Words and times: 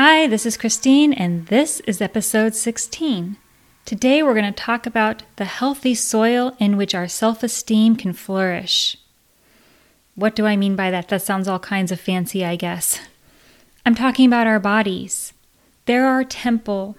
Hi, 0.00 0.28
this 0.28 0.46
is 0.46 0.56
Christine, 0.56 1.12
and 1.12 1.48
this 1.48 1.80
is 1.80 2.00
episode 2.00 2.54
16. 2.54 3.36
Today 3.84 4.22
we're 4.22 4.32
going 4.32 4.44
to 4.44 4.52
talk 4.52 4.86
about 4.86 5.24
the 5.34 5.44
healthy 5.44 5.92
soil 5.92 6.54
in 6.60 6.76
which 6.76 6.94
our 6.94 7.08
self 7.08 7.42
esteem 7.42 7.96
can 7.96 8.12
flourish. 8.12 8.96
What 10.14 10.36
do 10.36 10.46
I 10.46 10.54
mean 10.54 10.76
by 10.76 10.92
that? 10.92 11.08
That 11.08 11.22
sounds 11.22 11.48
all 11.48 11.58
kinds 11.58 11.90
of 11.90 11.98
fancy, 11.98 12.44
I 12.44 12.54
guess. 12.54 13.00
I'm 13.84 13.96
talking 13.96 14.24
about 14.28 14.46
our 14.46 14.60
bodies. 14.60 15.32
They're 15.86 16.06
our 16.06 16.22
temple, 16.22 16.96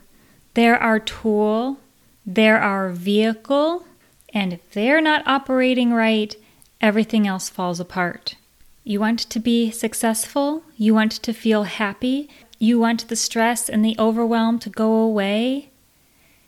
they're 0.53 0.84
our 0.84 1.00
tool, 1.00 1.80
they're 2.25 2.61
our 2.61 2.89
vehicle, 2.89 3.86
and 4.34 4.52
if 4.52 4.72
they're 4.72 5.00
not 5.00 5.25
operating 5.25 5.94
right, 5.94 6.36
everything 6.81 7.25
else 7.25 7.47
falls 7.47 7.80
apart. 7.80 8.36
You 8.84 9.00
want 9.00 9.20
to 9.20 9.39
be 9.39 9.72
successful, 9.72 10.63
you 10.75 10.94
want 10.94 11.13
to 11.13 11.31
feel 11.31 11.63
happy, 11.63 12.27
you 12.59 12.77
want 12.77 13.08
the 13.08 13.16
stress 13.16 13.70
and 13.70 13.84
the 13.84 13.95
overwhelm 13.97 14.59
to 14.59 14.70
go 14.70 14.92
away, 14.94 15.70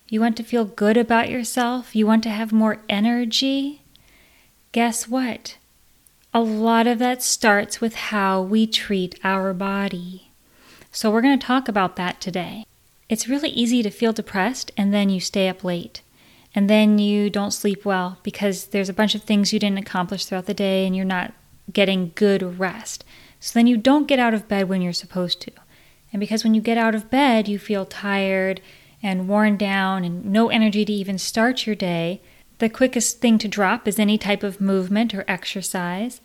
you 0.10 0.20
want 0.20 0.36
to 0.38 0.44
feel 0.44 0.66
good 0.66 0.98
about 0.98 1.30
yourself, 1.30 1.96
you 1.96 2.06
want 2.06 2.22
to 2.24 2.30
have 2.30 2.52
more 2.52 2.84
energy. 2.90 3.82
Guess 4.74 5.08
what? 5.08 5.58
A 6.34 6.42
lot 6.42 6.86
of 6.86 7.00
that 7.00 7.24
starts 7.24 7.80
with 7.80 7.96
how 7.96 8.42
we 8.42 8.68
treat 8.68 9.18
our 9.24 9.54
body. 9.54 10.32
So, 10.92 11.10
we're 11.10 11.22
going 11.22 11.40
to 11.40 11.46
talk 11.46 11.70
about 11.70 11.96
that 11.96 12.20
today. 12.20 12.66
It's 13.08 13.30
really 13.30 13.50
easy 13.50 13.82
to 13.84 13.90
feel 13.90 14.12
depressed 14.12 14.72
and 14.76 14.94
then 14.94 15.10
you 15.10 15.22
stay 15.22 15.48
up 15.48 15.64
late. 15.64 16.02
And 16.54 16.70
then 16.70 17.00
you 17.00 17.30
don't 17.30 17.52
sleep 17.52 17.86
well 17.86 18.18
because 18.24 18.68
there's 18.68 18.90
a 18.90 18.94
bunch 18.94 19.16
of 19.16 19.24
things 19.24 19.54
you 19.54 19.60
didn't 19.60 19.78
accomplish 19.78 20.26
throughout 20.26 20.48
the 20.48 20.54
day 20.54 20.86
and 20.86 20.94
you're 20.94 21.06
not 21.06 21.34
getting 21.72 22.12
good 22.16 22.60
rest. 22.60 23.06
So 23.40 23.58
then 23.58 23.68
you 23.68 23.78
don't 23.78 24.08
get 24.08 24.20
out 24.20 24.34
of 24.34 24.50
bed 24.50 24.68
when 24.68 24.82
you're 24.82 24.92
supposed 24.92 25.40
to. 25.42 25.52
And 26.12 26.20
because 26.20 26.44
when 26.44 26.54
you 26.54 26.62
get 26.62 26.78
out 26.78 26.96
of 26.96 27.10
bed, 27.10 27.48
you 27.48 27.58
feel 27.58 27.86
tired 27.86 28.62
and 29.02 29.28
worn 29.28 29.58
down 29.58 30.04
and 30.04 30.26
no 30.26 30.50
energy 30.50 30.86
to 30.86 30.94
even 30.94 31.18
start 31.18 31.66
your 31.66 31.76
day, 31.76 32.22
the 32.60 32.70
quickest 32.70 33.20
thing 33.20 33.38
to 33.40 33.48
drop 33.48 33.88
is 33.88 33.98
any 33.98 34.18
type 34.18 34.44
of 34.44 34.62
movement 34.62 35.16
or 35.16 35.26
exercise. 35.28 36.22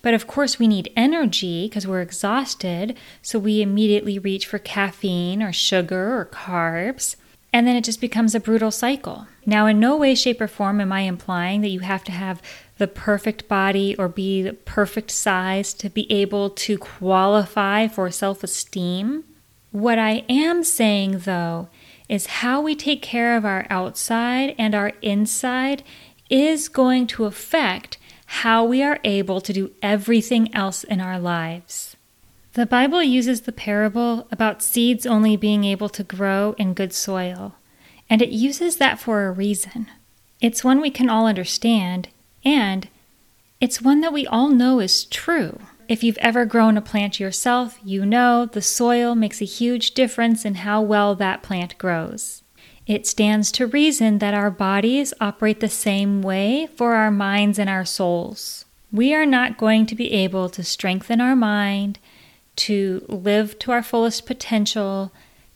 But 0.00 0.14
of 0.14 0.26
course, 0.26 0.58
we 0.58 0.68
need 0.68 0.92
energy 0.96 1.66
because 1.66 1.86
we're 1.86 2.00
exhausted, 2.00 2.96
so 3.22 3.38
we 3.38 3.62
immediately 3.62 4.18
reach 4.18 4.46
for 4.46 4.58
caffeine 4.58 5.42
or 5.42 5.52
sugar 5.52 6.18
or 6.18 6.26
carbs, 6.26 7.16
and 7.52 7.66
then 7.66 7.76
it 7.76 7.84
just 7.84 8.00
becomes 8.00 8.34
a 8.34 8.40
brutal 8.40 8.70
cycle. 8.70 9.26
Now, 9.46 9.66
in 9.66 9.78
no 9.78 9.96
way, 9.96 10.14
shape, 10.14 10.40
or 10.40 10.48
form 10.48 10.80
am 10.80 10.92
I 10.92 11.00
implying 11.00 11.60
that 11.60 11.68
you 11.68 11.80
have 11.80 12.04
to 12.04 12.12
have 12.12 12.42
the 12.78 12.88
perfect 12.88 13.48
body 13.48 13.94
or 13.96 14.08
be 14.08 14.42
the 14.42 14.52
perfect 14.52 15.10
size 15.10 15.72
to 15.74 15.88
be 15.88 16.10
able 16.10 16.50
to 16.50 16.76
qualify 16.78 17.86
for 17.88 18.10
self 18.10 18.42
esteem. 18.42 19.24
What 19.70 19.98
I 19.98 20.24
am 20.28 20.64
saying, 20.64 21.20
though, 21.20 21.68
is 22.08 22.26
how 22.26 22.60
we 22.60 22.74
take 22.74 23.02
care 23.02 23.36
of 23.36 23.44
our 23.44 23.66
outside 23.70 24.54
and 24.58 24.74
our 24.74 24.92
inside 25.02 25.82
is 26.30 26.68
going 26.68 27.06
to 27.08 27.24
affect 27.24 27.98
how 28.26 28.64
we 28.64 28.82
are 28.82 29.00
able 29.04 29.40
to 29.40 29.52
do 29.52 29.70
everything 29.82 30.52
else 30.54 30.84
in 30.84 31.00
our 31.00 31.18
lives. 31.18 31.96
The 32.54 32.66
Bible 32.66 33.02
uses 33.02 33.42
the 33.42 33.52
parable 33.52 34.28
about 34.30 34.62
seeds 34.62 35.06
only 35.06 35.36
being 35.36 35.64
able 35.64 35.88
to 35.90 36.04
grow 36.04 36.54
in 36.58 36.74
good 36.74 36.92
soil, 36.92 37.56
and 38.08 38.22
it 38.22 38.28
uses 38.30 38.76
that 38.76 38.98
for 39.00 39.26
a 39.26 39.32
reason. 39.32 39.88
It's 40.40 40.62
one 40.62 40.80
we 40.80 40.90
can 40.90 41.08
all 41.08 41.26
understand, 41.26 42.08
and 42.44 42.88
it's 43.60 43.80
one 43.80 44.00
that 44.02 44.12
we 44.12 44.26
all 44.26 44.48
know 44.48 44.80
is 44.80 45.04
true. 45.04 45.58
If 45.88 46.02
you've 46.02 46.18
ever 46.18 46.44
grown 46.44 46.76
a 46.76 46.82
plant 46.82 47.20
yourself, 47.20 47.78
you 47.84 48.06
know 48.06 48.46
the 48.46 48.62
soil 48.62 49.14
makes 49.14 49.40
a 49.40 49.46
huge 49.46 49.92
difference 49.92 50.44
in 50.44 50.56
how 50.56 50.80
well 50.82 51.14
that 51.14 51.42
plant 51.42 51.76
grows. 51.78 52.42
It 52.86 53.06
stands 53.06 53.50
to 53.52 53.66
reason 53.66 54.18
that 54.18 54.34
our 54.34 54.50
bodies 54.50 55.14
operate 55.20 55.60
the 55.60 55.68
same 55.68 56.20
way 56.20 56.68
for 56.76 56.94
our 56.94 57.10
minds 57.10 57.58
and 57.58 57.70
our 57.70 57.84
souls. 57.84 58.66
We 58.92 59.14
are 59.14 59.26
not 59.26 59.58
going 59.58 59.86
to 59.86 59.94
be 59.94 60.12
able 60.12 60.48
to 60.50 60.62
strengthen 60.62 61.20
our 61.20 61.34
mind, 61.34 61.98
to 62.56 63.04
live 63.08 63.58
to 63.60 63.72
our 63.72 63.82
fullest 63.82 64.26
potential, 64.26 65.12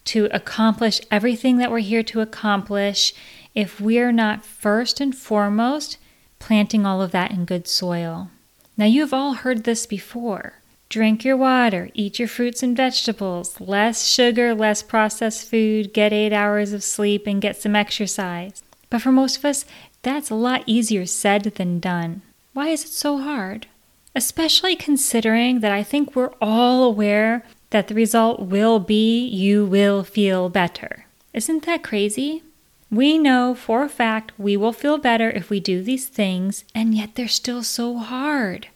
to 0.06 0.28
accomplish 0.32 1.00
everything 1.10 1.58
that 1.58 1.70
we're 1.70 1.80
here 1.80 2.02
to 2.04 2.20
accomplish 2.20 3.12
if 3.54 3.80
we're 3.80 4.12
not 4.12 4.44
first 4.44 5.00
and 5.00 5.14
foremost 5.14 5.98
planting 6.38 6.86
all 6.86 7.02
of 7.02 7.10
that 7.12 7.30
in 7.30 7.44
good 7.44 7.66
soil. 7.68 8.30
Now, 8.76 8.86
you've 8.86 9.14
all 9.14 9.34
heard 9.34 9.64
this 9.64 9.86
before. 9.86 10.54
Drink 10.88 11.24
your 11.24 11.36
water, 11.36 11.90
eat 11.92 12.18
your 12.18 12.28
fruits 12.28 12.62
and 12.62 12.76
vegetables, 12.76 13.60
less 13.60 14.06
sugar, 14.06 14.54
less 14.54 14.82
processed 14.82 15.50
food, 15.50 15.92
get 15.92 16.14
eight 16.14 16.32
hours 16.32 16.72
of 16.72 16.82
sleep, 16.82 17.26
and 17.26 17.42
get 17.42 17.60
some 17.60 17.76
exercise. 17.76 18.62
But 18.88 19.02
for 19.02 19.12
most 19.12 19.36
of 19.36 19.44
us, 19.44 19.66
that's 20.02 20.30
a 20.30 20.34
lot 20.34 20.62
easier 20.64 21.04
said 21.04 21.42
than 21.42 21.80
done. 21.80 22.22
Why 22.54 22.68
is 22.68 22.84
it 22.84 22.90
so 22.90 23.18
hard? 23.18 23.66
Especially 24.14 24.76
considering 24.76 25.60
that 25.60 25.72
I 25.72 25.82
think 25.82 26.16
we're 26.16 26.32
all 26.40 26.84
aware 26.84 27.44
that 27.70 27.88
the 27.88 27.94
result 27.94 28.40
will 28.40 28.78
be 28.78 29.26
you 29.26 29.66
will 29.66 30.02
feel 30.02 30.48
better. 30.48 31.04
Isn't 31.34 31.66
that 31.66 31.82
crazy? 31.82 32.42
We 32.90 33.18
know 33.18 33.54
for 33.54 33.82
a 33.82 33.88
fact 33.88 34.32
we 34.38 34.56
will 34.56 34.72
feel 34.72 34.98
better 34.98 35.30
if 35.30 35.50
we 35.50 35.60
do 35.60 35.82
these 35.82 36.08
things, 36.08 36.64
and 36.74 36.94
yet 36.94 37.14
they're 37.14 37.28
still 37.28 37.62
so 37.62 37.98
hard. 37.98 38.68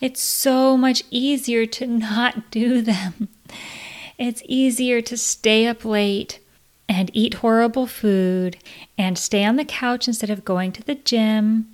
It's 0.00 0.20
so 0.20 0.76
much 0.76 1.02
easier 1.10 1.66
to 1.66 1.86
not 1.86 2.50
do 2.50 2.80
them. 2.82 3.28
It's 4.18 4.42
easier 4.46 5.00
to 5.02 5.16
stay 5.16 5.66
up 5.66 5.84
late 5.84 6.38
and 6.88 7.10
eat 7.12 7.34
horrible 7.34 7.86
food 7.86 8.56
and 8.96 9.18
stay 9.18 9.44
on 9.44 9.56
the 9.56 9.64
couch 9.64 10.06
instead 10.06 10.30
of 10.30 10.44
going 10.44 10.72
to 10.72 10.82
the 10.82 10.94
gym. 10.94 11.68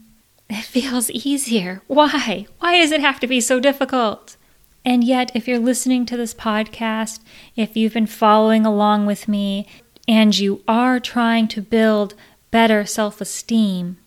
It 0.49 0.63
feels 0.63 1.11
easier. 1.11 1.83
Why? 1.87 2.47
Why 2.61 2.79
does 2.79 2.93
it 2.93 3.01
have 3.01 3.21
to 3.21 3.27
be 3.27 3.41
so 3.41 3.61
difficult? 3.61 4.37
And 4.85 5.05
yet, 5.05 5.31
if 5.35 5.47
you're 5.47 5.61
listening 5.61 6.07
to 6.07 6.17
this 6.17 6.35
podcast, 6.35 7.21
if 7.55 7.77
you've 7.77 7.95
been 7.95 8.07
following 8.07 8.67
along 8.67 9.07
with 9.07 9.29
me, 9.29 9.69
and 10.09 10.39
you 10.39 10.63
are 10.67 10.99
trying 11.01 11.49
to 11.49 11.61
build 11.61 12.15
better 12.51 12.85
self 12.85 13.21
esteem, 13.21 13.99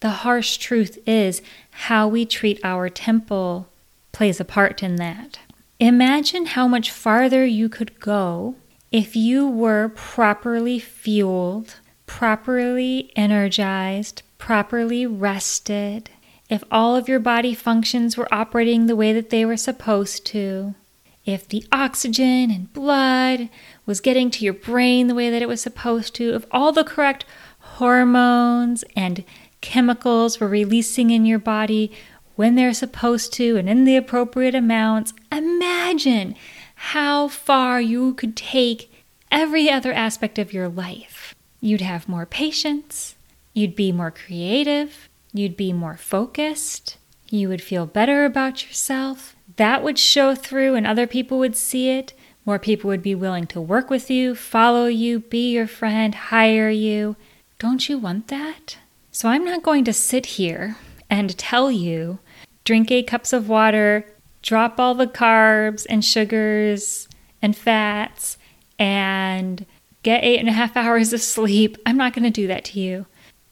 the 0.00 0.10
harsh 0.10 0.58
truth 0.58 0.98
is 1.06 1.42
how 1.70 2.06
we 2.06 2.26
treat 2.26 2.60
our 2.62 2.88
temple 2.88 3.68
plays 4.12 4.40
a 4.40 4.44
part 4.44 4.82
in 4.82 4.96
that. 4.96 5.38
Imagine 5.80 6.46
how 6.46 6.68
much 6.68 6.90
farther 6.90 7.44
you 7.44 7.68
could 7.68 7.98
go 8.00 8.54
if 8.92 9.16
you 9.16 9.48
were 9.48 9.88
properly 9.88 10.78
fueled, 10.78 11.76
properly 12.06 13.10
energized, 13.16 14.22
properly 14.38 15.04
rested, 15.04 16.10
if 16.48 16.62
all 16.70 16.94
of 16.94 17.08
your 17.08 17.18
body 17.18 17.54
functions 17.54 18.16
were 18.16 18.32
operating 18.32 18.86
the 18.86 18.94
way 18.94 19.12
that 19.12 19.30
they 19.30 19.44
were 19.44 19.56
supposed 19.56 20.24
to, 20.26 20.74
if 21.24 21.48
the 21.48 21.64
oxygen 21.72 22.50
and 22.50 22.72
blood 22.72 23.48
was 23.86 24.00
getting 24.00 24.30
to 24.30 24.44
your 24.44 24.54
brain 24.54 25.06
the 25.06 25.14
way 25.14 25.30
that 25.30 25.42
it 25.42 25.48
was 25.48 25.60
supposed 25.60 26.14
to, 26.16 26.34
if 26.34 26.44
all 26.50 26.72
the 26.72 26.84
correct 26.84 27.24
hormones 27.58 28.84
and 28.94 29.24
chemicals 29.60 30.38
were 30.38 30.48
releasing 30.48 31.10
in 31.10 31.24
your 31.24 31.38
body 31.38 31.90
when 32.36 32.54
they're 32.54 32.74
supposed 32.74 33.32
to 33.32 33.56
and 33.56 33.68
in 33.68 33.84
the 33.84 33.96
appropriate 33.96 34.54
amounts, 34.54 35.14
imagine 35.32 36.34
how 36.74 37.28
far 37.28 37.80
you 37.80 38.12
could 38.14 38.36
take 38.36 38.92
every 39.30 39.70
other 39.70 39.92
aspect 39.92 40.38
of 40.38 40.52
your 40.52 40.68
life. 40.68 41.34
You'd 41.60 41.80
have 41.80 42.08
more 42.08 42.26
patience, 42.26 43.14
you'd 43.54 43.74
be 43.74 43.90
more 43.90 44.10
creative, 44.10 45.08
you'd 45.32 45.56
be 45.56 45.72
more 45.72 45.96
focused, 45.96 46.98
you 47.30 47.48
would 47.48 47.62
feel 47.62 47.86
better 47.86 48.24
about 48.24 48.66
yourself. 48.66 49.34
That 49.56 49.82
would 49.82 49.98
show 49.98 50.34
through, 50.34 50.74
and 50.74 50.86
other 50.86 51.06
people 51.06 51.38
would 51.38 51.56
see 51.56 51.90
it. 51.90 52.12
More 52.44 52.58
people 52.58 52.88
would 52.88 53.02
be 53.02 53.14
willing 53.14 53.46
to 53.48 53.60
work 53.60 53.88
with 53.88 54.10
you, 54.10 54.34
follow 54.34 54.86
you, 54.86 55.20
be 55.20 55.52
your 55.52 55.66
friend, 55.66 56.14
hire 56.14 56.68
you. 56.68 57.16
Don't 57.58 57.88
you 57.88 57.96
want 57.96 58.28
that? 58.28 58.78
So 59.10 59.28
I'm 59.28 59.44
not 59.44 59.62
going 59.62 59.84
to 59.84 59.92
sit 59.92 60.26
here 60.26 60.76
and 61.08 61.36
tell 61.38 61.70
you 61.70 62.18
drink 62.64 62.90
eight 62.90 63.06
cups 63.06 63.32
of 63.32 63.48
water, 63.48 64.06
drop 64.42 64.80
all 64.80 64.94
the 64.94 65.06
carbs 65.06 65.86
and 65.88 66.04
sugars 66.04 67.08
and 67.40 67.56
fats, 67.56 68.38
and 68.78 69.64
get 70.02 70.24
eight 70.24 70.40
and 70.40 70.48
a 70.48 70.52
half 70.52 70.76
hours 70.76 71.12
of 71.12 71.22
sleep. 71.22 71.76
I'm 71.86 71.96
not 71.96 72.12
going 72.12 72.24
to 72.24 72.30
do 72.30 72.46
that 72.48 72.64
to 72.66 72.80
you 72.80 73.06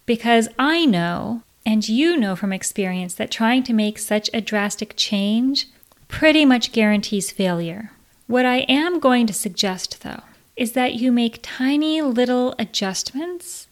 because 0.04 0.48
I 0.58 0.84
know, 0.84 1.42
and 1.64 1.88
you 1.88 2.16
know 2.16 2.34
from 2.34 2.52
experience, 2.52 3.14
that 3.14 3.30
trying 3.30 3.62
to 3.64 3.72
make 3.72 3.98
such 3.98 4.28
a 4.34 4.40
drastic 4.40 4.94
change 4.96 5.68
pretty 6.12 6.44
much 6.44 6.70
guarantees 6.70 7.32
failure. 7.32 7.90
What 8.28 8.46
I 8.46 8.58
am 8.68 9.00
going 9.00 9.26
to 9.26 9.32
suggest, 9.32 10.02
though, 10.02 10.20
is 10.54 10.72
that 10.72 10.94
you 10.94 11.10
make 11.10 11.40
tiny 11.42 12.00
little 12.02 12.54
adjustments, 12.58 13.66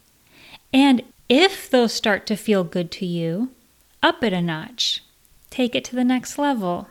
and 0.73 1.03
if 1.29 1.71
those 1.71 1.93
start 1.93 2.27
to 2.27 2.37
feel 2.37 2.65
good 2.65 2.91
to 2.93 3.07
you, 3.07 3.51
up 4.03 4.25
it 4.25 4.33
a 4.33 4.41
notch. 4.41 5.05
Take 5.51 5.75
it 5.75 5.85
to 5.85 5.95
the 5.95 6.03
next 6.03 6.39
level. 6.39 6.89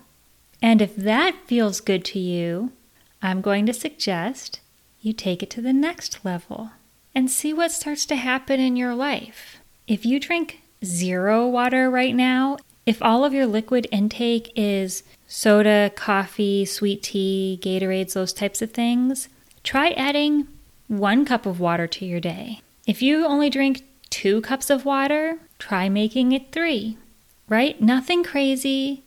And 0.61 0.81
if 0.81 0.95
that 0.95 1.35
feels 1.45 1.81
good 1.81 2.05
to 2.05 2.19
you, 2.19 2.71
I'm 3.21 3.41
going 3.41 3.65
to 3.65 3.73
suggest 3.73 4.59
you 5.01 5.13
take 5.13 5.41
it 5.41 5.49
to 5.51 5.61
the 5.61 5.73
next 5.73 6.23
level 6.23 6.71
and 7.15 7.29
see 7.29 7.53
what 7.53 7.71
starts 7.71 8.05
to 8.05 8.15
happen 8.15 8.59
in 8.59 8.75
your 8.75 8.93
life. 8.93 9.57
If 9.87 10.05
you 10.05 10.19
drink 10.19 10.61
zero 10.85 11.47
water 11.47 11.89
right 11.89 12.15
now, 12.15 12.57
if 12.89 13.03
all 13.03 13.23
of 13.23 13.35
your 13.35 13.45
liquid 13.45 13.85
intake 13.91 14.51
is 14.55 15.03
soda, 15.27 15.91
coffee, 15.95 16.65
sweet 16.65 17.03
tea, 17.03 17.59
Gatorades, 17.61 18.13
those 18.13 18.33
types 18.33 18.63
of 18.63 18.71
things, 18.71 19.29
try 19.63 19.91
adding 19.91 20.47
one 20.87 21.23
cup 21.23 21.45
of 21.45 21.59
water 21.59 21.85
to 21.85 22.03
your 22.03 22.19
day. 22.19 22.61
If 22.87 23.03
you 23.03 23.27
only 23.27 23.51
drink 23.51 23.83
two 24.09 24.41
cups 24.41 24.71
of 24.71 24.85
water, 24.85 25.37
try 25.59 25.87
making 25.87 26.31
it 26.31 26.51
three, 26.51 26.97
right? 27.47 27.79
Nothing 27.79 28.23
crazy, 28.23 29.03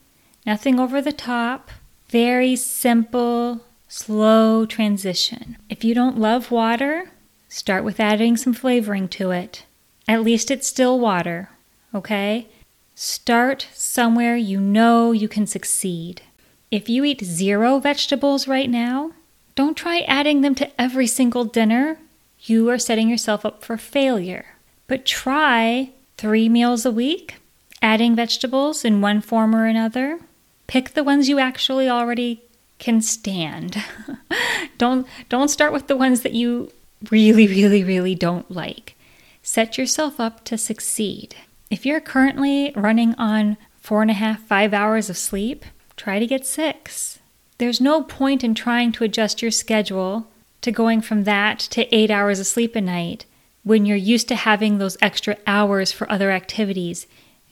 nothing 0.46 0.78
over 0.78 1.02
the 1.02 1.10
top, 1.10 1.72
very 2.06 2.54
simple, 2.54 3.62
slow 3.88 4.64
transition. 4.64 5.56
If 5.68 5.82
you 5.82 5.92
don't 5.92 6.20
love 6.20 6.52
water, 6.52 7.10
start 7.48 7.82
with 7.82 7.98
adding 7.98 8.36
some 8.36 8.54
flavoring 8.54 9.08
to 9.08 9.32
it. 9.32 9.64
At 10.06 10.22
least 10.22 10.52
it's 10.52 10.68
still 10.68 11.00
water, 11.00 11.50
okay? 11.92 12.46
Start 12.94 13.68
somewhere 13.72 14.36
you 14.36 14.60
know 14.60 15.12
you 15.12 15.28
can 15.28 15.46
succeed. 15.46 16.22
If 16.70 16.88
you 16.88 17.04
eat 17.04 17.24
zero 17.24 17.78
vegetables 17.78 18.46
right 18.46 18.68
now, 18.68 19.12
don't 19.54 19.76
try 19.76 20.00
adding 20.00 20.40
them 20.40 20.54
to 20.56 20.80
every 20.80 21.06
single 21.06 21.44
dinner. 21.44 21.98
You 22.40 22.68
are 22.70 22.78
setting 22.78 23.08
yourself 23.08 23.44
up 23.44 23.64
for 23.64 23.76
failure. 23.76 24.46
But 24.86 25.06
try 25.06 25.90
three 26.16 26.48
meals 26.48 26.84
a 26.84 26.90
week, 26.90 27.36
adding 27.80 28.14
vegetables 28.14 28.84
in 28.84 29.00
one 29.00 29.20
form 29.20 29.54
or 29.54 29.66
another. 29.66 30.20
Pick 30.66 30.90
the 30.90 31.04
ones 31.04 31.28
you 31.28 31.38
actually 31.38 31.88
already 31.88 32.42
can 32.78 33.00
stand. 33.00 33.82
don't 34.78 35.06
don't 35.28 35.48
start 35.48 35.72
with 35.72 35.86
the 35.86 35.96
ones 35.96 36.22
that 36.22 36.32
you 36.32 36.72
really, 37.10 37.46
really, 37.46 37.84
really 37.84 38.14
don't 38.14 38.50
like. 38.50 38.96
Set 39.42 39.76
yourself 39.76 40.20
up 40.20 40.44
to 40.44 40.56
succeed. 40.56 41.36
If 41.72 41.86
you're 41.86 42.02
currently 42.02 42.70
running 42.76 43.14
on 43.14 43.56
four 43.80 44.02
and 44.02 44.10
a 44.10 44.14
half, 44.14 44.42
five 44.42 44.74
hours 44.74 45.08
of 45.08 45.16
sleep, 45.16 45.64
try 45.96 46.18
to 46.18 46.26
get 46.26 46.44
six. 46.44 47.18
There's 47.56 47.80
no 47.80 48.02
point 48.02 48.44
in 48.44 48.54
trying 48.54 48.92
to 48.92 49.04
adjust 49.04 49.40
your 49.40 49.50
schedule 49.50 50.26
to 50.60 50.70
going 50.70 51.00
from 51.00 51.24
that 51.24 51.58
to 51.70 51.88
eight 51.96 52.10
hours 52.10 52.38
of 52.38 52.46
sleep 52.46 52.76
a 52.76 52.82
night 52.82 53.24
when 53.64 53.86
you're 53.86 53.96
used 53.96 54.28
to 54.28 54.34
having 54.34 54.76
those 54.76 54.98
extra 55.00 55.38
hours 55.46 55.92
for 55.92 56.12
other 56.12 56.30
activities. 56.30 57.06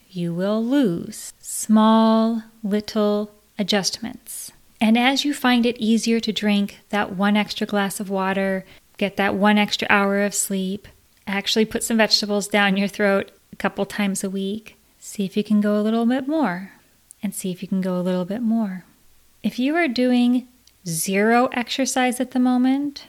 You 0.07 0.35
will 0.35 0.63
lose 0.63 1.33
small, 1.39 2.43
little 2.63 3.31
adjustments. 3.57 4.51
And 4.79 4.99
as 4.99 5.25
you 5.25 5.33
find 5.33 5.65
it 5.65 5.79
easier 5.79 6.19
to 6.19 6.31
drink 6.31 6.81
that 6.89 7.15
one 7.15 7.35
extra 7.35 7.65
glass 7.65 7.99
of 7.99 8.11
water, 8.11 8.65
get 8.97 9.17
that 9.17 9.33
one 9.33 9.57
extra 9.57 9.87
hour 9.89 10.21
of 10.21 10.35
sleep, 10.35 10.87
actually 11.25 11.65
put 11.65 11.83
some 11.83 11.97
vegetables 11.97 12.47
down 12.47 12.77
your 12.77 12.87
throat 12.87 13.31
a 13.51 13.55
couple 13.55 13.85
times 13.85 14.23
a 14.23 14.29
week. 14.29 14.77
See 14.99 15.25
if 15.25 15.35
you 15.35 15.43
can 15.43 15.61
go 15.61 15.79
a 15.79 15.81
little 15.81 16.05
bit 16.05 16.27
more 16.27 16.71
and 17.23 17.33
see 17.33 17.51
if 17.51 17.61
you 17.61 17.67
can 17.67 17.81
go 17.81 17.99
a 17.99 18.01
little 18.01 18.25
bit 18.25 18.41
more. 18.41 18.85
If 19.43 19.57
you 19.57 19.75
are 19.75 19.87
doing 19.87 20.47
zero 20.87 21.47
exercise 21.53 22.19
at 22.19 22.31
the 22.31 22.39
moment, 22.39 23.07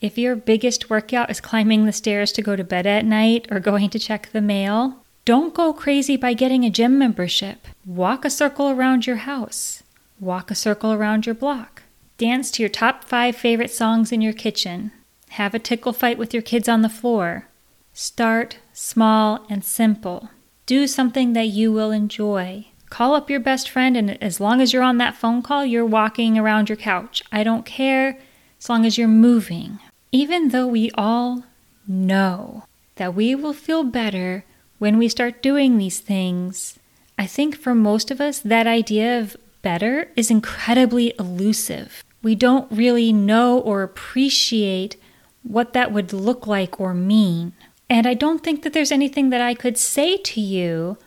if 0.00 0.16
your 0.16 0.36
biggest 0.36 0.90
workout 0.90 1.30
is 1.30 1.40
climbing 1.40 1.84
the 1.84 1.92
stairs 1.92 2.32
to 2.32 2.42
go 2.42 2.56
to 2.56 2.64
bed 2.64 2.86
at 2.86 3.04
night 3.04 3.48
or 3.50 3.60
going 3.60 3.90
to 3.90 3.98
check 3.98 4.30
the 4.32 4.40
mail, 4.40 5.02
don't 5.24 5.54
go 5.54 5.72
crazy 5.72 6.16
by 6.16 6.32
getting 6.32 6.64
a 6.64 6.70
gym 6.70 6.98
membership. 6.98 7.66
Walk 7.84 8.24
a 8.24 8.30
circle 8.30 8.70
around 8.70 9.06
your 9.06 9.16
house. 9.16 9.82
Walk 10.20 10.50
a 10.50 10.54
circle 10.54 10.92
around 10.92 11.26
your 11.26 11.34
block. 11.34 11.82
Dance 12.16 12.50
to 12.52 12.62
your 12.62 12.70
top 12.70 13.04
five 13.04 13.36
favorite 13.36 13.70
songs 13.70 14.10
in 14.10 14.20
your 14.20 14.32
kitchen. 14.32 14.92
Have 15.30 15.54
a 15.54 15.58
tickle 15.58 15.92
fight 15.92 16.16
with 16.16 16.32
your 16.32 16.42
kids 16.42 16.68
on 16.68 16.82
the 16.82 16.88
floor. 16.88 17.46
Start 17.92 18.58
small 18.78 19.44
and 19.50 19.64
simple. 19.64 20.30
Do 20.64 20.86
something 20.86 21.32
that 21.32 21.48
you 21.48 21.72
will 21.72 21.90
enjoy. 21.90 22.68
Call 22.90 23.16
up 23.16 23.28
your 23.28 23.40
best 23.40 23.68
friend, 23.68 23.96
and 23.96 24.22
as 24.22 24.40
long 24.40 24.60
as 24.60 24.72
you're 24.72 24.84
on 24.84 24.98
that 24.98 25.16
phone 25.16 25.42
call, 25.42 25.64
you're 25.64 25.84
walking 25.84 26.38
around 26.38 26.68
your 26.68 26.76
couch. 26.76 27.22
I 27.32 27.42
don't 27.42 27.66
care 27.66 28.18
as 28.60 28.68
long 28.68 28.86
as 28.86 28.96
you're 28.96 29.08
moving. 29.08 29.80
Even 30.12 30.50
though 30.50 30.68
we 30.68 30.92
all 30.94 31.44
know 31.88 32.64
that 32.94 33.14
we 33.14 33.34
will 33.34 33.52
feel 33.52 33.82
better 33.82 34.44
when 34.78 34.96
we 34.96 35.08
start 35.08 35.42
doing 35.42 35.76
these 35.76 35.98
things, 35.98 36.78
I 37.18 37.26
think 37.26 37.56
for 37.56 37.74
most 37.74 38.12
of 38.12 38.20
us, 38.20 38.38
that 38.38 38.68
idea 38.68 39.18
of 39.18 39.36
better 39.60 40.08
is 40.14 40.30
incredibly 40.30 41.14
elusive. 41.18 42.04
We 42.22 42.36
don't 42.36 42.70
really 42.70 43.12
know 43.12 43.58
or 43.58 43.82
appreciate 43.82 44.96
what 45.42 45.72
that 45.72 45.92
would 45.92 46.12
look 46.12 46.46
like 46.46 46.80
or 46.80 46.94
mean. 46.94 47.54
And 47.90 48.06
I 48.06 48.14
don't 48.14 48.44
think 48.44 48.62
that 48.62 48.72
there's 48.72 48.92
anything 48.92 49.30
that 49.30 49.40
I 49.40 49.54
could 49.54 49.78
say 49.78 50.16
to 50.16 50.40
you 50.40 50.98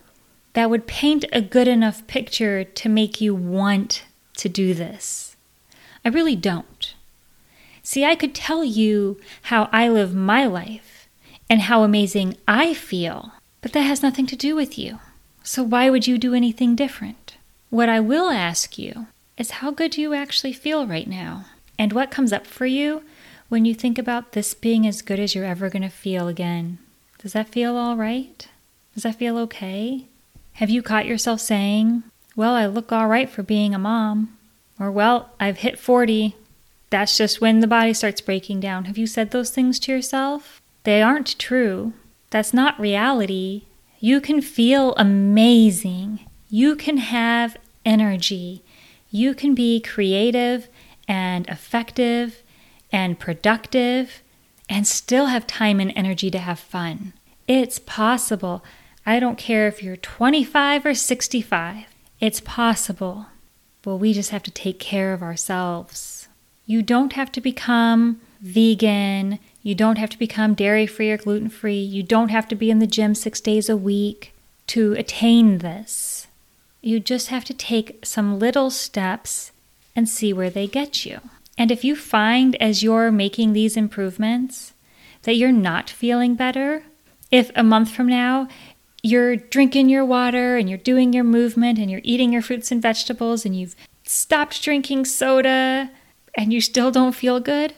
that 0.53 0.69
would 0.69 0.87
paint 0.87 1.25
a 1.31 1.41
good 1.41 1.67
enough 1.67 2.05
picture 2.07 2.63
to 2.63 2.89
make 2.89 3.21
you 3.21 3.33
want 3.35 4.03
to 4.37 4.49
do 4.49 4.73
this. 4.73 5.35
I 6.03 6.09
really 6.09 6.35
don't. 6.35 6.93
See, 7.83 8.05
I 8.05 8.15
could 8.15 8.35
tell 8.35 8.63
you 8.63 9.19
how 9.43 9.69
I 9.71 9.87
live 9.89 10.13
my 10.13 10.45
life 10.45 11.07
and 11.49 11.61
how 11.61 11.83
amazing 11.83 12.37
I 12.47 12.73
feel, 12.73 13.33
but 13.61 13.73
that 13.73 13.81
has 13.81 14.01
nothing 14.03 14.25
to 14.27 14.35
do 14.35 14.55
with 14.55 14.77
you. 14.77 14.99
So 15.43 15.63
why 15.63 15.89
would 15.89 16.07
you 16.07 16.17
do 16.17 16.33
anything 16.33 16.75
different? 16.75 17.37
What 17.69 17.89
I 17.89 17.99
will 17.99 18.29
ask 18.29 18.77
you 18.77 19.07
is 19.37 19.51
how 19.51 19.71
good 19.71 19.91
do 19.91 20.01
you 20.01 20.13
actually 20.13 20.53
feel 20.53 20.85
right 20.85 21.07
now? 21.07 21.45
And 21.79 21.93
what 21.93 22.11
comes 22.11 22.31
up 22.31 22.45
for 22.45 22.65
you 22.65 23.03
when 23.51 23.65
you 23.65 23.75
think 23.75 23.97
about 23.97 24.31
this 24.31 24.53
being 24.53 24.87
as 24.87 25.01
good 25.01 25.19
as 25.19 25.35
you're 25.35 25.43
ever 25.43 25.69
going 25.69 25.81
to 25.81 25.89
feel 25.89 26.29
again, 26.29 26.77
does 27.17 27.33
that 27.33 27.49
feel 27.49 27.75
all 27.75 27.97
right? 27.97 28.47
Does 28.93 29.03
that 29.03 29.17
feel 29.17 29.37
okay? 29.39 30.05
Have 30.53 30.69
you 30.69 30.81
caught 30.81 31.05
yourself 31.05 31.41
saying, 31.41 32.03
Well, 32.33 32.53
I 32.53 32.65
look 32.65 32.93
all 32.93 33.09
right 33.09 33.29
for 33.29 33.43
being 33.43 33.75
a 33.75 33.77
mom? 33.79 34.37
Or, 34.79 34.89
Well, 34.89 35.31
I've 35.37 35.57
hit 35.57 35.77
40. 35.77 36.33
That's 36.91 37.17
just 37.17 37.41
when 37.41 37.59
the 37.59 37.67
body 37.67 37.93
starts 37.93 38.21
breaking 38.21 38.61
down. 38.61 38.85
Have 38.85 38.97
you 38.97 39.05
said 39.05 39.31
those 39.31 39.49
things 39.49 39.79
to 39.79 39.91
yourself? 39.91 40.61
They 40.85 41.01
aren't 41.01 41.37
true. 41.37 41.91
That's 42.29 42.53
not 42.53 42.79
reality. 42.79 43.63
You 43.99 44.21
can 44.21 44.39
feel 44.39 44.95
amazing. 44.95 46.21
You 46.49 46.77
can 46.77 46.95
have 46.97 47.57
energy. 47.85 48.63
You 49.09 49.33
can 49.33 49.53
be 49.53 49.81
creative 49.81 50.69
and 51.05 51.45
effective 51.49 52.40
and 52.91 53.19
productive 53.19 54.21
and 54.69 54.87
still 54.87 55.27
have 55.27 55.47
time 55.47 55.79
and 55.79 55.91
energy 55.95 56.31
to 56.31 56.39
have 56.39 56.59
fun. 56.59 57.13
It's 57.47 57.79
possible. 57.79 58.63
I 59.05 59.19
don't 59.19 59.37
care 59.37 59.67
if 59.67 59.81
you're 59.83 59.97
25 59.97 60.85
or 60.85 60.93
65. 60.93 61.85
It's 62.19 62.39
possible. 62.39 63.27
But 63.81 63.97
we 63.97 64.13
just 64.13 64.29
have 64.29 64.43
to 64.43 64.51
take 64.51 64.79
care 64.79 65.13
of 65.13 65.23
ourselves. 65.23 66.27
You 66.65 66.81
don't 66.81 67.13
have 67.13 67.31
to 67.33 67.41
become 67.41 68.21
vegan. 68.41 69.39
You 69.63 69.75
don't 69.75 69.97
have 69.97 70.09
to 70.11 70.19
become 70.19 70.53
dairy 70.53 70.87
free 70.87 71.11
or 71.11 71.17
gluten 71.17 71.49
free. 71.49 71.79
You 71.79 72.03
don't 72.03 72.29
have 72.29 72.47
to 72.49 72.55
be 72.55 72.71
in 72.71 72.79
the 72.79 72.87
gym 72.87 73.15
six 73.15 73.41
days 73.41 73.69
a 73.69 73.77
week 73.77 74.33
to 74.67 74.93
attain 74.93 75.57
this. 75.57 76.27
You 76.81 76.99
just 76.99 77.27
have 77.27 77.45
to 77.45 77.53
take 77.53 78.05
some 78.05 78.39
little 78.39 78.69
steps 78.69 79.51
and 79.95 80.07
see 80.07 80.31
where 80.31 80.49
they 80.49 80.67
get 80.67 81.05
you. 81.05 81.19
And 81.57 81.71
if 81.71 81.83
you 81.83 81.95
find 81.95 82.55
as 82.61 82.83
you're 82.83 83.11
making 83.11 83.53
these 83.53 83.77
improvements 83.77 84.73
that 85.23 85.35
you're 85.35 85.51
not 85.51 85.89
feeling 85.89 86.35
better, 86.35 86.83
if 87.29 87.51
a 87.55 87.63
month 87.63 87.91
from 87.91 88.07
now 88.07 88.47
you're 89.03 89.35
drinking 89.35 89.89
your 89.89 90.05
water 90.05 90.57
and 90.57 90.69
you're 90.69 90.77
doing 90.77 91.13
your 91.13 91.23
movement 91.23 91.79
and 91.79 91.89
you're 91.89 92.01
eating 92.03 92.31
your 92.31 92.41
fruits 92.41 92.71
and 92.71 92.81
vegetables 92.81 93.45
and 93.45 93.55
you've 93.55 93.75
stopped 94.03 94.61
drinking 94.61 95.05
soda 95.05 95.89
and 96.35 96.53
you 96.53 96.61
still 96.61 96.91
don't 96.91 97.15
feel 97.15 97.39
good, 97.39 97.73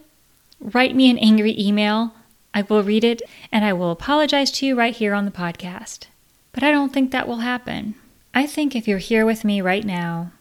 write 0.60 0.96
me 0.96 1.10
an 1.10 1.18
angry 1.18 1.56
email. 1.60 2.14
I 2.54 2.62
will 2.64 2.84
read 2.84 3.04
it 3.04 3.22
and 3.52 3.66
I 3.66 3.74
will 3.74 3.92
apologize 3.92 4.52
to 4.52 4.66
you 4.66 4.76
right 4.76 4.96
here 4.96 5.14
on 5.14 5.26
the 5.26 5.32
podcast. 5.32 6.08
But 6.52 6.64
I 6.64 6.72
don't 6.72 6.94
think 6.94 7.12
that 7.12 7.28
will 7.28 7.38
happen. 7.38 7.96
I 8.34 8.46
think 8.46 8.76
if 8.76 8.88
you're 8.88 9.00
here 9.00 9.26
with 9.26 9.44
me 9.44 9.62
right 9.62 9.84
now, 9.84 10.32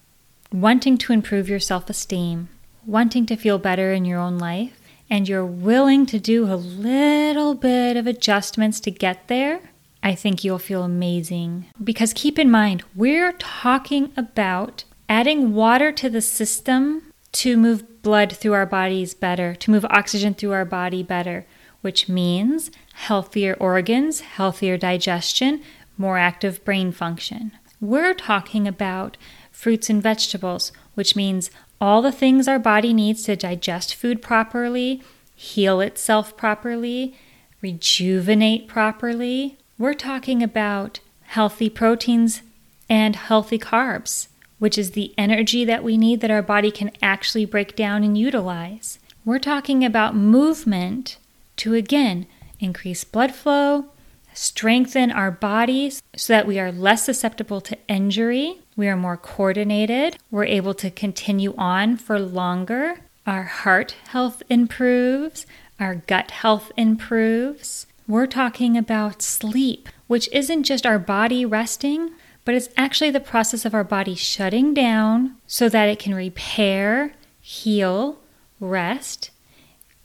wanting 0.52 0.98
to 0.98 1.12
improve 1.12 1.48
your 1.48 1.60
self 1.60 1.88
esteem, 1.88 2.48
wanting 2.86 3.26
to 3.26 3.36
feel 3.36 3.58
better 3.58 3.92
in 3.92 4.04
your 4.04 4.18
own 4.18 4.38
life, 4.38 4.80
and 5.08 5.28
you're 5.28 5.44
willing 5.44 6.06
to 6.06 6.18
do 6.18 6.46
a 6.46 6.56
little 6.56 7.54
bit 7.54 7.96
of 7.96 8.06
adjustments 8.06 8.80
to 8.80 8.90
get 8.90 9.28
there, 9.28 9.60
I 10.02 10.14
think 10.14 10.42
you'll 10.42 10.58
feel 10.58 10.82
amazing. 10.82 11.66
Because 11.82 12.12
keep 12.12 12.38
in 12.38 12.50
mind, 12.50 12.82
we're 12.94 13.32
talking 13.32 14.12
about 14.16 14.84
adding 15.08 15.54
water 15.54 15.92
to 15.92 16.10
the 16.10 16.20
system 16.20 17.12
to 17.32 17.56
move 17.56 18.02
blood 18.02 18.32
through 18.32 18.54
our 18.54 18.66
bodies 18.66 19.14
better, 19.14 19.54
to 19.54 19.70
move 19.70 19.84
oxygen 19.86 20.34
through 20.34 20.52
our 20.52 20.64
body 20.64 21.02
better, 21.02 21.46
which 21.82 22.08
means 22.08 22.70
healthier 22.94 23.54
organs, 23.60 24.20
healthier 24.20 24.76
digestion, 24.76 25.62
more 25.96 26.18
active 26.18 26.64
brain 26.64 26.90
function. 26.90 27.52
We're 27.80 28.14
talking 28.14 28.66
about 28.66 29.16
fruits 29.50 29.90
and 29.90 30.02
vegetables, 30.02 30.72
which 30.94 31.14
means 31.14 31.50
all 31.82 32.00
the 32.00 32.12
things 32.12 32.46
our 32.46 32.58
body 32.60 32.94
needs 32.94 33.24
to 33.24 33.34
digest 33.34 33.94
food 33.94 34.22
properly, 34.22 35.02
heal 35.34 35.80
itself 35.80 36.36
properly, 36.36 37.14
rejuvenate 37.60 38.68
properly. 38.68 39.58
We're 39.78 39.94
talking 39.94 40.42
about 40.42 41.00
healthy 41.22 41.68
proteins 41.68 42.42
and 42.88 43.16
healthy 43.16 43.58
carbs 43.58 44.28
which 44.62 44.78
is 44.78 44.92
the 44.92 45.12
energy 45.18 45.64
that 45.64 45.82
we 45.82 45.96
need 45.96 46.20
that 46.20 46.30
our 46.30 46.40
body 46.40 46.70
can 46.70 46.88
actually 47.02 47.44
break 47.44 47.74
down 47.74 48.04
and 48.04 48.16
utilize. 48.16 49.00
We're 49.24 49.40
talking 49.40 49.84
about 49.84 50.14
movement 50.14 51.18
to 51.56 51.74
again 51.74 52.26
increase 52.60 53.02
blood 53.02 53.34
flow, 53.34 53.86
strengthen 54.32 55.10
our 55.10 55.32
bodies 55.32 56.00
so 56.14 56.32
that 56.32 56.46
we 56.46 56.60
are 56.60 56.70
less 56.70 57.04
susceptible 57.04 57.60
to 57.62 57.76
injury, 57.88 58.61
we 58.76 58.88
are 58.88 58.96
more 58.96 59.16
coordinated, 59.16 60.16
we're 60.30 60.44
able 60.44 60.74
to 60.74 60.90
continue 60.90 61.54
on 61.58 61.96
for 61.96 62.18
longer, 62.18 63.00
our 63.26 63.44
heart 63.44 63.92
health 64.08 64.42
improves, 64.48 65.46
our 65.78 65.96
gut 65.96 66.30
health 66.30 66.72
improves. 66.76 67.86
We're 68.08 68.26
talking 68.26 68.76
about 68.76 69.22
sleep, 69.22 69.88
which 70.06 70.28
isn't 70.32 70.64
just 70.64 70.86
our 70.86 70.98
body 70.98 71.44
resting, 71.44 72.12
but 72.44 72.54
it's 72.54 72.68
actually 72.76 73.10
the 73.10 73.20
process 73.20 73.64
of 73.64 73.74
our 73.74 73.84
body 73.84 74.14
shutting 74.14 74.74
down 74.74 75.36
so 75.46 75.68
that 75.68 75.88
it 75.88 75.98
can 75.98 76.14
repair, 76.14 77.12
heal, 77.40 78.18
rest. 78.58 79.30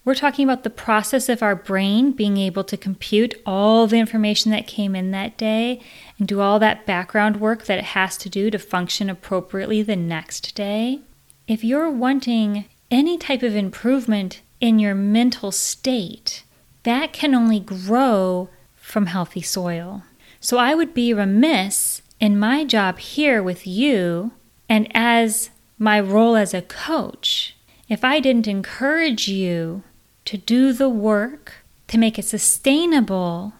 We're 0.07 0.15
talking 0.15 0.45
about 0.45 0.63
the 0.63 0.69
process 0.69 1.27
of 1.27 1.43
our 1.43 1.53
brain 1.53 2.13
being 2.13 2.37
able 2.37 2.63
to 2.63 2.77
compute 2.77 3.33
all 3.45 3.87
the 3.87 3.99
information 3.99 4.51
that 4.51 4.65
came 4.65 4.95
in 4.95 5.11
that 5.11 5.35
day 5.35 5.81
and 6.17 6.25
do 6.25 6.39
all 6.39 6.59
that 6.59 6.85
background 6.85 7.41
work 7.41 7.65
that 7.65 7.79
it 7.79 7.83
has 7.83 8.15
to 8.19 8.29
do 8.29 8.49
to 8.49 8.57
function 8.57 9.09
appropriately 9.09 9.81
the 9.81 9.97
next 9.97 10.55
day. 10.55 11.01
If 11.45 11.61
you're 11.61 11.91
wanting 11.91 12.69
any 12.89 13.17
type 13.17 13.43
of 13.43 13.53
improvement 13.53 14.39
in 14.61 14.79
your 14.79 14.95
mental 14.95 15.51
state, 15.51 16.45
that 16.83 17.11
can 17.11 17.35
only 17.35 17.59
grow 17.59 18.47
from 18.77 19.07
healthy 19.07 19.41
soil. 19.41 20.03
So 20.39 20.57
I 20.57 20.73
would 20.73 20.93
be 20.93 21.13
remiss 21.13 22.01
in 22.21 22.39
my 22.39 22.63
job 22.63 22.99
here 22.99 23.43
with 23.43 23.67
you 23.67 24.31
and 24.69 24.89
as 24.93 25.49
my 25.77 25.99
role 25.99 26.37
as 26.37 26.53
a 26.53 26.61
coach, 26.61 27.57
if 27.89 28.05
I 28.05 28.21
didn't 28.21 28.47
encourage 28.47 29.27
you 29.27 29.83
to 30.27 30.37
do 30.37 30.73
the 30.73 30.89
work 30.89 31.53
to 31.87 31.97
make 31.97 32.19
it 32.19 32.25
sustainable, 32.25 33.53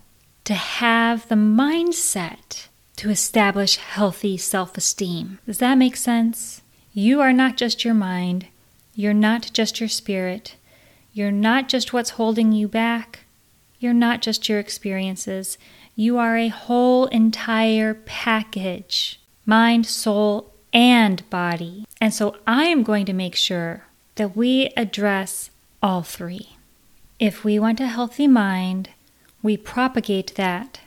to 0.43 0.53
have 0.53 1.29
the 1.29 1.35
mindset 1.35 2.67
to 2.97 3.09
establish 3.09 3.77
healthy 3.77 4.35
self 4.35 4.77
esteem. 4.77 5.39
Does 5.45 5.59
that 5.59 5.77
make 5.77 5.95
sense? 5.95 6.61
You 6.93 7.21
are 7.21 7.31
not 7.31 7.55
just 7.55 7.85
your 7.85 7.93
mind, 7.93 8.47
you're 8.95 9.13
not 9.13 9.49
just 9.53 9.79
your 9.79 9.87
spirit, 9.87 10.57
you're 11.13 11.31
not 11.31 11.69
just 11.69 11.93
what's 11.93 12.11
holding 12.11 12.51
you 12.51 12.67
back, 12.67 13.19
you're 13.79 13.93
not 13.93 14.21
just 14.21 14.49
your 14.49 14.59
experiences, 14.59 15.57
you 15.95 16.17
are 16.17 16.35
a 16.35 16.49
whole 16.49 17.05
entire 17.05 17.93
package 17.93 19.21
mind, 19.45 19.85
soul, 19.85 20.51
and 20.73 21.27
body. 21.29 21.85
And 22.01 22.13
so 22.13 22.35
I 22.45 22.65
am 22.65 22.83
going 22.83 23.05
to 23.05 23.13
make 23.13 23.37
sure 23.37 23.85
that 24.15 24.35
we 24.35 24.73
address 24.75 25.49
all 25.81 26.03
three. 26.03 26.56
If 27.19 27.43
we 27.43 27.57
want 27.57 27.79
a 27.79 27.87
healthy 27.87 28.27
mind, 28.27 28.89
we 29.41 29.57
propagate 29.57 30.35
that 30.35 30.81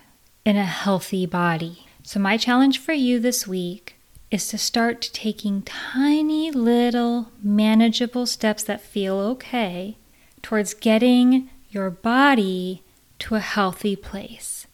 in 0.45 0.57
a 0.57 0.65
healthy 0.65 1.27
body. 1.27 1.87
So, 2.03 2.21
my 2.21 2.37
challenge 2.37 2.79
for 2.79 2.93
you 2.93 3.19
this 3.19 3.47
week 3.47 3.97
is 4.31 4.47
to 4.49 4.59
start 4.59 5.11
taking 5.13 5.63
tiny 5.63 6.51
little 6.51 7.33
manageable 7.43 8.27
steps 8.27 8.63
that 8.65 8.81
feel 8.81 9.19
okay 9.19 9.97
towards 10.41 10.73
getting 10.73 11.51
your 11.71 11.91
body 11.91 12.83
to 13.19 13.35
a 13.35 13.41
healthy 13.41 13.97
place 13.97 14.67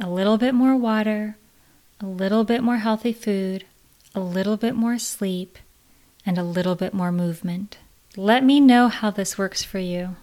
a 0.00 0.08
little 0.08 0.38
bit 0.38 0.54
more 0.54 0.76
water, 0.76 1.36
a 2.00 2.06
little 2.06 2.44
bit 2.44 2.62
more 2.62 2.76
healthy 2.76 3.12
food, 3.12 3.64
a 4.14 4.20
little 4.20 4.56
bit 4.56 4.74
more 4.74 4.98
sleep, 4.98 5.58
and 6.24 6.38
a 6.38 6.44
little 6.44 6.74
bit 6.74 6.94
more 6.94 7.10
movement. 7.10 7.78
Let 8.16 8.44
me 8.44 8.60
know 8.60 8.88
how 8.88 9.10
this 9.10 9.36
works 9.36 9.64
for 9.64 9.78
you. 9.78 10.16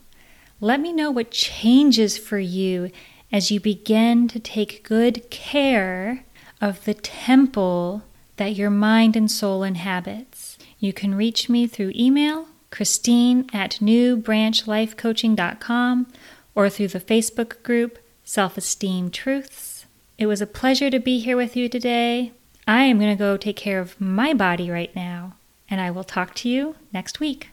Let 0.61 0.79
me 0.79 0.93
know 0.93 1.11
what 1.11 1.31
changes 1.31 2.17
for 2.17 2.39
you 2.39 2.89
as 3.31 3.51
you 3.51 3.59
begin 3.59 4.27
to 4.29 4.39
take 4.39 4.83
good 4.83 5.29
care 5.29 6.23
of 6.61 6.85
the 6.85 6.93
temple 6.93 8.03
that 8.37 8.55
your 8.55 8.69
mind 8.69 9.15
and 9.15 9.29
soul 9.29 9.63
inhabits. 9.63 10.57
You 10.79 10.93
can 10.93 11.15
reach 11.15 11.49
me 11.49 11.67
through 11.67 11.91
email, 11.95 12.47
Christine 12.71 13.49
at 13.53 13.79
newbranchlifecoaching.com, 13.81 16.07
or 16.53 16.69
through 16.69 16.89
the 16.89 16.99
Facebook 16.99 17.63
group, 17.63 17.97
Self 18.23 18.57
Esteem 18.57 19.09
Truths. 19.11 19.85
It 20.17 20.27
was 20.27 20.41
a 20.41 20.47
pleasure 20.47 20.89
to 20.89 20.99
be 20.99 21.19
here 21.19 21.35
with 21.35 21.57
you 21.57 21.67
today. 21.67 22.31
I 22.67 22.83
am 22.83 22.97
going 22.97 23.15
to 23.15 23.19
go 23.19 23.37
take 23.37 23.57
care 23.57 23.79
of 23.79 23.99
my 23.99 24.33
body 24.33 24.71
right 24.71 24.95
now, 24.95 25.35
and 25.69 25.81
I 25.81 25.91
will 25.91 26.03
talk 26.03 26.33
to 26.35 26.49
you 26.49 26.75
next 26.93 27.19
week. 27.19 27.49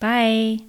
Bye. 0.00 0.60